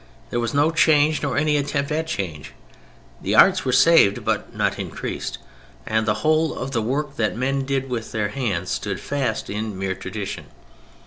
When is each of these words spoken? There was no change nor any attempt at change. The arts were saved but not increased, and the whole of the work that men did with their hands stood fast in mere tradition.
There 0.31 0.39
was 0.39 0.51
no 0.55 0.71
change 0.71 1.21
nor 1.21 1.37
any 1.37 1.57
attempt 1.57 1.91
at 1.91 2.07
change. 2.07 2.53
The 3.21 3.35
arts 3.35 3.65
were 3.65 3.71
saved 3.71 4.25
but 4.25 4.51
not 4.51 4.79
increased, 4.79 5.37
and 5.85 6.07
the 6.07 6.15
whole 6.25 6.57
of 6.57 6.71
the 6.71 6.81
work 6.81 7.17
that 7.17 7.37
men 7.37 7.65
did 7.65 7.87
with 7.87 8.11
their 8.11 8.29
hands 8.29 8.71
stood 8.71 8.99
fast 8.99 9.47
in 9.47 9.77
mere 9.77 9.93
tradition. 9.93 10.47